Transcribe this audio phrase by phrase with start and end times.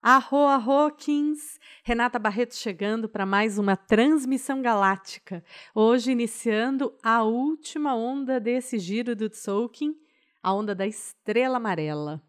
[0.00, 1.58] Arro, arro, Kins!
[1.82, 5.42] Renata Barreto chegando para mais uma transmissão galáctica.
[5.74, 9.96] Hoje iniciando a última onda desse giro do Tzolk'in,
[10.40, 12.22] a onda da estrela amarela.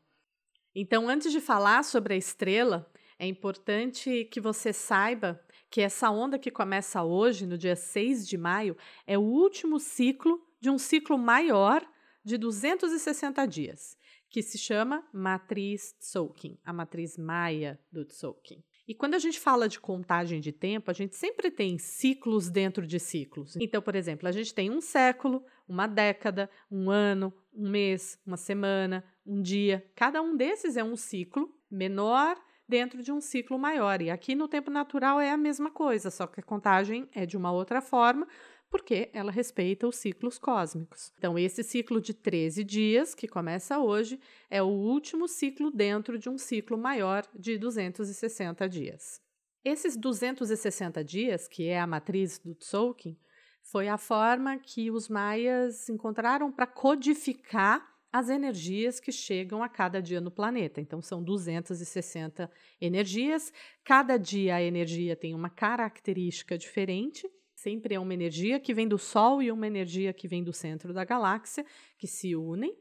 [0.73, 5.39] Então, antes de falar sobre a estrela, é importante que você saiba
[5.69, 8.75] que essa onda que começa hoje, no dia 6 de maio,
[9.05, 11.87] é o último ciclo de um ciclo maior
[12.25, 13.95] de 260 dias
[14.29, 18.63] que se chama matriz Tzolk'in, a matriz maia do Tzolk'in.
[18.87, 22.87] E quando a gente fala de contagem de tempo, a gente sempre tem ciclos dentro
[22.87, 23.55] de ciclos.
[23.57, 28.37] Então, por exemplo, a gente tem um século, uma década, um ano, um mês, uma
[28.37, 29.85] semana, um dia.
[29.95, 32.35] Cada um desses é um ciclo menor
[32.67, 34.01] dentro de um ciclo maior.
[34.01, 37.37] E aqui no tempo natural é a mesma coisa, só que a contagem é de
[37.37, 38.27] uma outra forma,
[38.69, 41.11] porque ela respeita os ciclos cósmicos.
[41.17, 44.19] Então, esse ciclo de 13 dias, que começa hoje,
[44.49, 49.21] é o último ciclo dentro de um ciclo maior de 260 dias.
[49.65, 53.17] Esses 260 dias, que é a matriz do Tzolk'in,
[53.61, 60.01] foi a forma que os maias encontraram para codificar as energias que chegam a cada
[60.01, 60.79] dia no planeta.
[60.81, 62.49] Então, são 260
[62.81, 63.51] energias.
[63.83, 67.29] Cada dia a energia tem uma característica diferente
[67.59, 70.93] Sempre é uma energia que vem do Sol e uma energia que vem do centro
[70.93, 71.65] da galáxia,
[71.97, 72.73] que se unem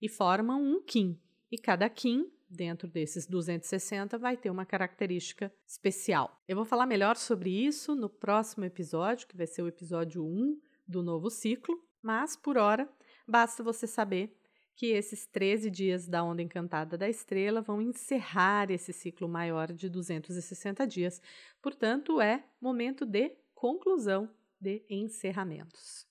[0.00, 1.20] e formam um Kim.
[1.50, 6.40] E cada Kim, dentro desses 260, vai ter uma característica especial.
[6.48, 10.58] Eu vou falar melhor sobre isso no próximo episódio, que vai ser o episódio 1
[10.88, 12.88] do novo ciclo, mas por hora,
[13.28, 14.34] basta você saber
[14.74, 19.90] que esses 13 dias da onda encantada da estrela vão encerrar esse ciclo maior de
[19.90, 21.20] 260 dias.
[21.60, 24.28] Portanto, é momento de conclusão
[24.60, 26.04] de encerramentos.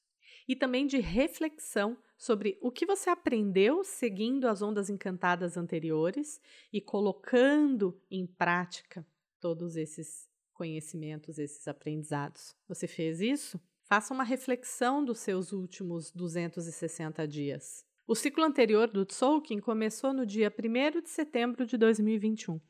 [0.48, 6.40] E também de reflexão sobre o que você aprendeu seguindo as ondas encantadas anteriores
[6.72, 9.06] e colocando em prática
[9.38, 12.56] todos esses conhecimentos, esses aprendizados.
[12.70, 13.60] Você fez isso?
[13.84, 17.86] Faça uma reflexão dos seus últimos 260 dias.
[18.08, 22.62] O ciclo anterior do Tzolk'in começou no dia 1 de setembro de 2021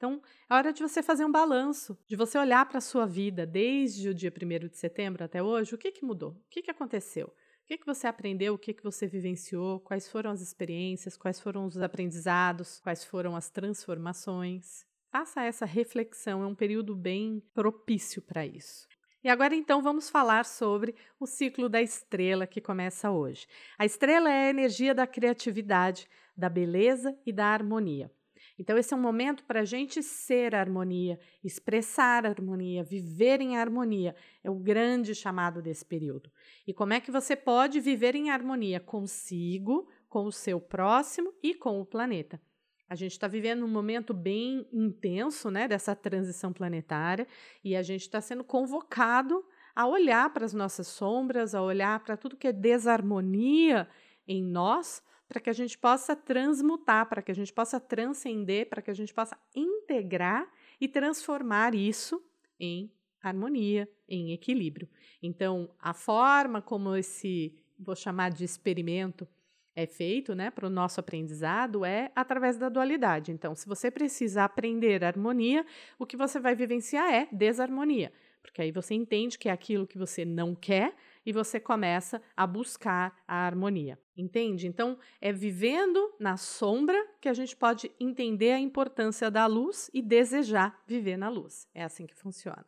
[0.00, 3.44] então, é hora de você fazer um balanço, de você olhar para a sua vida
[3.44, 6.30] desde o dia 1 de setembro até hoje, o que, que mudou?
[6.30, 7.26] O que, que aconteceu?
[7.26, 8.54] O que, que você aprendeu?
[8.54, 9.78] O que, que você vivenciou?
[9.78, 11.18] Quais foram as experiências?
[11.18, 12.80] Quais foram os aprendizados?
[12.80, 14.86] Quais foram as transformações?
[15.12, 18.88] Faça essa reflexão, é um período bem propício para isso.
[19.22, 23.46] E agora então vamos falar sobre o ciclo da estrela que começa hoje.
[23.78, 28.10] A estrela é a energia da criatividade, da beleza e da harmonia.
[28.60, 34.14] Então, esse é um momento para a gente ser harmonia, expressar harmonia, viver em harmonia.
[34.44, 36.30] É o grande chamado desse período.
[36.66, 41.54] E como é que você pode viver em harmonia consigo, com o seu próximo e
[41.54, 42.38] com o planeta?
[42.86, 47.26] A gente está vivendo um momento bem intenso né, dessa transição planetária
[47.64, 49.42] e a gente está sendo convocado
[49.74, 53.88] a olhar para as nossas sombras, a olhar para tudo que é desarmonia
[54.28, 58.82] em nós para que a gente possa transmutar, para que a gente possa transcender, para
[58.82, 62.20] que a gente possa integrar e transformar isso
[62.58, 62.90] em
[63.22, 64.88] harmonia, em equilíbrio.
[65.22, 69.28] Então, a forma como esse, vou chamar de experimento,
[69.76, 73.30] é feito né, para o nosso aprendizado é através da dualidade.
[73.30, 75.64] Então, se você precisa aprender harmonia,
[75.96, 79.96] o que você vai vivenciar é desarmonia, porque aí você entende que é aquilo que
[79.96, 80.92] você não quer
[81.24, 83.98] e você começa a buscar a harmonia.
[84.16, 84.66] Entende?
[84.66, 90.02] Então, é vivendo na sombra que a gente pode entender a importância da luz e
[90.02, 91.68] desejar viver na luz.
[91.74, 92.66] É assim que funciona.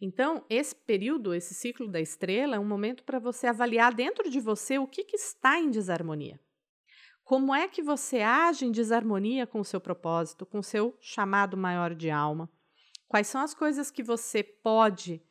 [0.00, 4.38] Então, esse período, esse ciclo da estrela, é um momento para você avaliar dentro de
[4.38, 6.40] você o que, que está em desarmonia.
[7.24, 11.56] Como é que você age em desarmonia com o seu propósito, com o seu chamado
[11.56, 12.50] maior de alma?
[13.06, 15.22] Quais são as coisas que você pode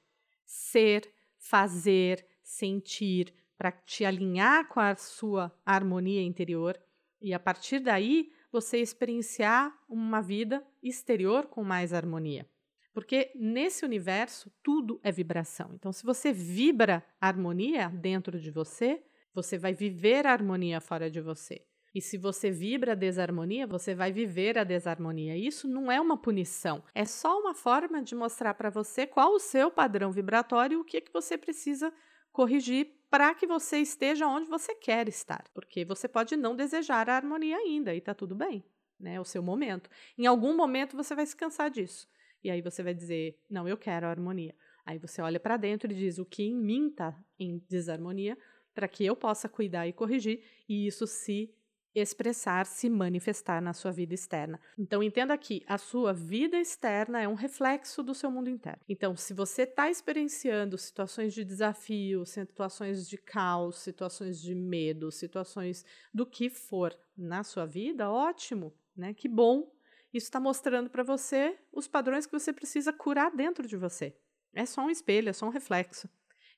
[0.46, 6.80] ser, fazer, sentir, para te alinhar com a sua harmonia interior
[7.22, 12.48] e a partir daí você experienciar uma vida exterior com mais harmonia.
[12.94, 15.72] Porque nesse universo tudo é vibração.
[15.74, 21.20] Então, se você vibra harmonia dentro de você, você vai viver a harmonia fora de
[21.20, 21.66] você.
[21.94, 25.36] E se você vibra a desarmonia, você vai viver a desarmonia.
[25.36, 29.40] Isso não é uma punição, é só uma forma de mostrar para você qual o
[29.40, 31.92] seu padrão vibratório e o que, que você precisa
[32.38, 37.16] corrigir para que você esteja onde você quer estar, porque você pode não desejar a
[37.16, 38.64] harmonia ainda e está tudo bem,
[39.00, 39.16] né?
[39.16, 39.90] É o seu momento.
[40.16, 42.08] Em algum momento você vai se cansar disso.
[42.44, 44.54] E aí você vai dizer: "Não, eu quero a harmonia".
[44.86, 48.38] Aí você olha para dentro e diz: "O que em mim está em desarmonia
[48.72, 51.52] para que eu possa cuidar e corrigir", e isso se
[52.00, 54.60] expressar, se manifestar na sua vida externa.
[54.78, 58.82] Então entenda que a sua vida externa é um reflexo do seu mundo interno.
[58.88, 65.86] Então, se você está experienciando situações de desafio, situações de caos, situações de medo, situações
[66.14, 69.14] do que for na sua vida, ótimo, né?
[69.14, 69.72] Que bom.
[70.14, 74.16] Isso está mostrando para você os padrões que você precisa curar dentro de você.
[74.54, 76.10] É só um espelho, é só um reflexo.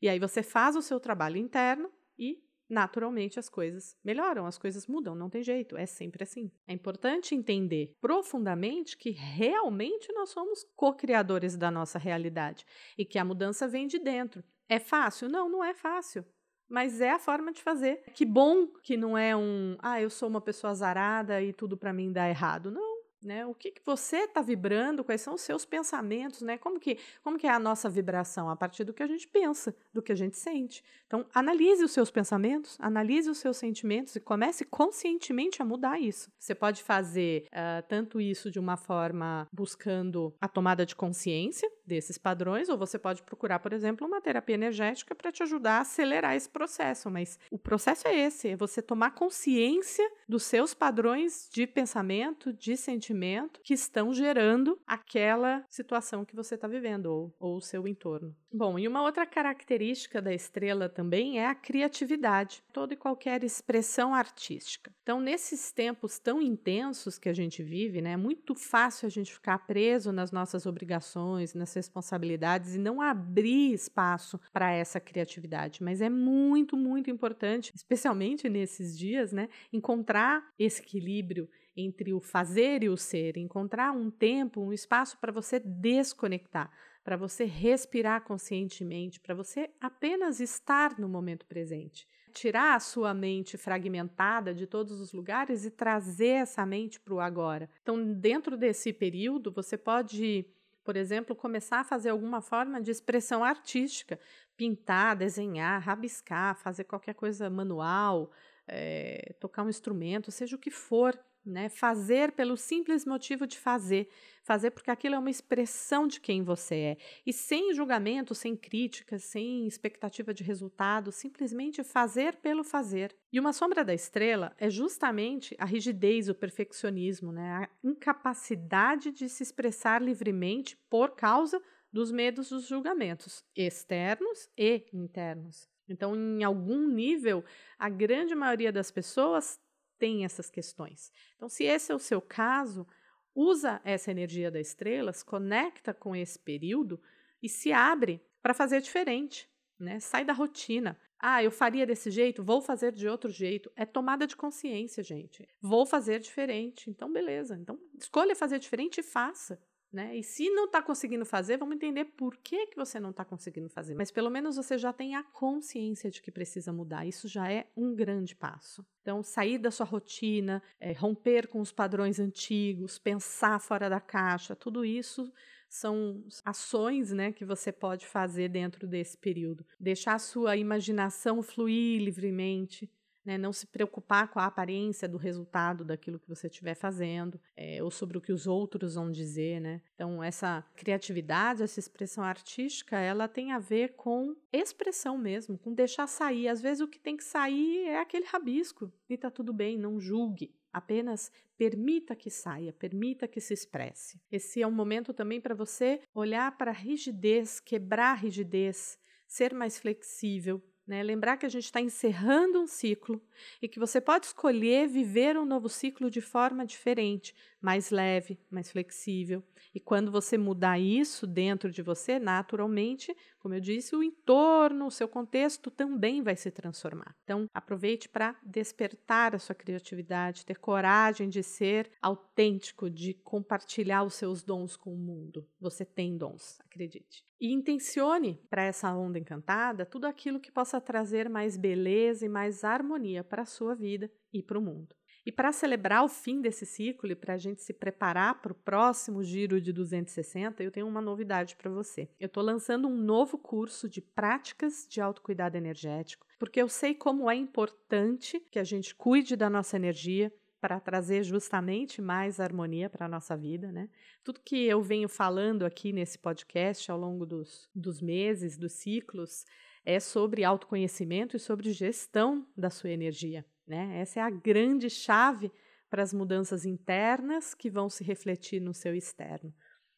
[0.01, 4.85] E aí você faz o seu trabalho interno e naturalmente as coisas melhoram, as coisas
[4.85, 6.51] mudam, não tem jeito, é sempre assim.
[6.67, 12.65] É importante entender profundamente que realmente nós somos co-criadores da nossa realidade
[12.97, 14.43] e que a mudança vem de dentro.
[14.67, 15.27] É fácil?
[15.27, 16.23] Não, não é fácil.
[16.69, 18.03] Mas é a forma de fazer.
[18.13, 21.91] Que bom que não é um, ah, eu sou uma pessoa azarada e tudo para
[21.91, 22.69] mim dá errado.
[22.69, 22.88] Não,
[23.21, 23.45] né?
[23.45, 25.03] O que, que você está vibrando?
[25.03, 26.41] Quais são os seus pensamentos?
[26.41, 26.57] Né?
[26.57, 28.49] Como, que, como que é a nossa vibração?
[28.49, 30.83] A partir do que a gente pensa, do que a gente sente.
[31.07, 36.31] Então, analise os seus pensamentos, analise os seus sentimentos e comece conscientemente a mudar isso.
[36.37, 42.17] Você pode fazer uh, tanto isso de uma forma buscando a tomada de consciência desses
[42.17, 46.35] padrões, ou você pode procurar, por exemplo, uma terapia energética para te ajudar a acelerar
[46.35, 47.09] esse processo.
[47.09, 52.77] Mas o processo é esse: é você tomar consciência dos seus padrões de pensamento, de
[52.77, 58.35] sentimento que estão gerando aquela situação que você está vivendo ou, ou o seu entorno.
[58.51, 64.13] Bom, e uma outra característica da estrela também é a criatividade, toda e qualquer expressão
[64.13, 64.91] artística.
[65.03, 69.31] Então, nesses tempos tão intensos que a gente vive, né, é muito fácil a gente
[69.31, 75.81] ficar preso nas nossas obrigações, nas responsabilidades e não abrir espaço para essa criatividade.
[75.81, 82.83] Mas é muito, muito importante, especialmente nesses dias, né, encontrar esse equilíbrio entre o fazer
[82.83, 86.69] e o ser, encontrar um tempo, um espaço para você desconectar,
[87.03, 92.07] para você respirar conscientemente, para você apenas estar no momento presente.
[92.31, 97.19] Tirar a sua mente fragmentada de todos os lugares e trazer essa mente para o
[97.19, 97.67] agora.
[97.81, 100.45] Então, dentro desse período, você pode,
[100.83, 104.19] por exemplo, começar a fazer alguma forma de expressão artística,
[104.55, 108.31] pintar, desenhar, rabiscar, fazer qualquer coisa manual,
[108.67, 111.69] é, tocar um instrumento, seja o que for né?
[111.69, 114.09] Fazer pelo simples motivo de fazer,
[114.43, 116.97] fazer porque aquilo é uma expressão de quem você é.
[117.25, 123.15] E sem julgamento, sem críticas, sem expectativa de resultado, simplesmente fazer pelo fazer.
[123.31, 127.51] E uma sombra da estrela é justamente a rigidez, o perfeccionismo, né?
[127.51, 135.67] a incapacidade de se expressar livremente por causa dos medos dos julgamentos externos e internos.
[135.87, 137.43] Então, em algum nível,
[137.77, 139.59] a grande maioria das pessoas
[139.99, 141.11] tem essas questões.
[141.35, 142.87] Então, se esse é o seu caso,
[143.35, 146.99] usa essa energia das estrelas, conecta com esse período
[147.43, 149.47] e se abre para fazer diferente,
[149.77, 149.99] né?
[149.99, 150.99] Sai da rotina.
[151.19, 153.69] Ah, eu faria desse jeito, vou fazer de outro jeito.
[153.75, 155.47] É tomada de consciência, gente.
[155.61, 156.89] Vou fazer diferente.
[156.89, 157.57] Então, beleza.
[157.57, 159.61] Então, escolha fazer diferente e faça.
[159.91, 160.17] Né?
[160.17, 163.69] E se não está conseguindo fazer, vamos entender por que, que você não está conseguindo
[163.69, 163.95] fazer.
[163.95, 167.07] Mas pelo menos você já tem a consciência de que precisa mudar.
[167.07, 168.85] Isso já é um grande passo.
[169.01, 174.55] Então, sair da sua rotina, é, romper com os padrões antigos, pensar fora da caixa,
[174.55, 175.31] tudo isso
[175.67, 179.65] são ações né, que você pode fazer dentro desse período.
[179.79, 182.91] Deixar a sua imaginação fluir livremente
[183.25, 183.37] né?
[183.37, 187.91] Não se preocupar com a aparência do resultado daquilo que você estiver fazendo, é, ou
[187.91, 189.81] sobre o que os outros vão dizer, né?
[189.95, 196.07] Então, essa criatividade, essa expressão artística, ela tem a ver com expressão mesmo, com deixar
[196.07, 196.47] sair.
[196.47, 199.99] Às vezes o que tem que sair é aquele rabisco, e tá tudo bem, não
[199.99, 200.55] julgue.
[200.71, 204.21] Apenas permita que saia, permita que se expresse.
[204.31, 209.53] Esse é um momento também para você olhar para a rigidez, quebrar a rigidez, ser
[209.53, 211.03] mais flexível, né?
[211.03, 213.21] Lembrar que a gente está encerrando um ciclo
[213.61, 218.71] e que você pode escolher viver um novo ciclo de forma diferente, mais leve, mais
[218.71, 219.43] flexível.
[219.73, 224.91] E quando você mudar isso dentro de você, naturalmente, como eu disse, o entorno, o
[224.91, 227.15] seu contexto também vai se transformar.
[227.23, 234.15] Então, aproveite para despertar a sua criatividade, ter coragem de ser autêntico, de compartilhar os
[234.15, 235.47] seus dons com o mundo.
[235.59, 237.25] Você tem dons, acredite.
[237.39, 242.63] E intencione para essa onda encantada tudo aquilo que possa trazer mais beleza e mais
[242.63, 244.98] harmonia para a sua vida e para o mundo.
[245.29, 248.55] E para celebrar o fim desse ciclo e para a gente se preparar para o
[248.55, 252.09] próximo giro de 260, eu tenho uma novidade para você.
[252.19, 257.29] Eu estou lançando um novo curso de práticas de autocuidado energético, porque eu sei como
[257.29, 263.05] é importante que a gente cuide da nossa energia, para trazer justamente mais harmonia para
[263.05, 263.87] a nossa vida, né?
[264.23, 269.45] Tudo que eu venho falando aqui nesse podcast ao longo dos, dos meses, dos ciclos,
[269.85, 273.45] é sobre autoconhecimento e sobre gestão da sua energia.
[273.69, 273.99] Né?
[273.99, 275.51] Essa é a grande chave
[275.89, 279.53] para as mudanças internas que vão se refletir no seu externo.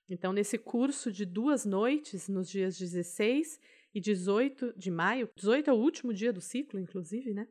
[0.09, 3.61] Então, nesse curso de duas noites, nos dias 16
[3.95, 7.47] e 18 de maio, 18 é o último dia do ciclo, inclusive, né?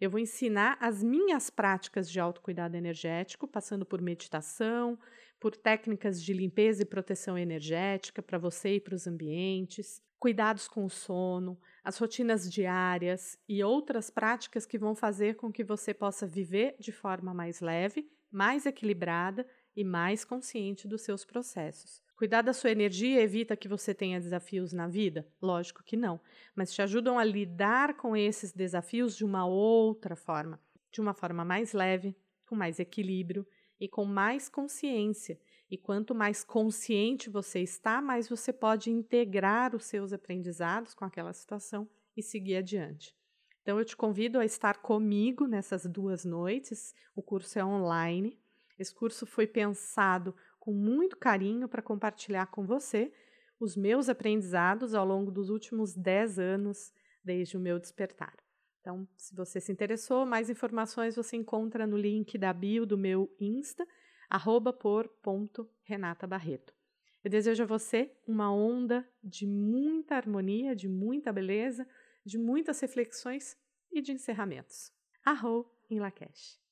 [0.00, 4.98] Eu vou ensinar as minhas práticas de autocuidado energético, passando por meditação,
[5.40, 10.86] por técnicas de limpeza e proteção energética para você e para os ambientes, cuidados com
[10.86, 16.26] o sono, as rotinas diárias e outras práticas que vão fazer com que você possa
[16.26, 22.02] viver de forma mais leve, mais equilibrada e mais consciente dos seus processos.
[22.16, 25.28] Cuidar da sua energia evita que você tenha desafios na vida?
[25.42, 26.18] Lógico que não,
[26.56, 30.58] mas te ajudam a lidar com esses desafios de uma outra forma,
[30.90, 32.16] de uma forma mais leve,
[32.46, 33.46] com mais equilíbrio
[33.78, 35.38] e com mais consciência.
[35.74, 41.32] E quanto mais consciente você está, mais você pode integrar os seus aprendizados com aquela
[41.32, 43.12] situação e seguir adiante.
[43.60, 46.94] Então, eu te convido a estar comigo nessas duas noites.
[47.12, 48.38] O curso é online.
[48.78, 53.12] Esse curso foi pensado com muito carinho para compartilhar com você
[53.58, 56.92] os meus aprendizados ao longo dos últimos 10 anos
[57.24, 58.36] desde o meu despertar.
[58.80, 63.28] Então, se você se interessou, mais informações você encontra no link da bio do meu
[63.40, 63.84] Insta,
[64.28, 66.74] arroba por ponto Renata Barreto.
[67.22, 71.86] Eu desejo a você uma onda de muita harmonia, de muita beleza,
[72.24, 73.56] de muitas reflexões
[73.90, 74.92] e de encerramentos.
[75.24, 76.63] Arro em Lakesh.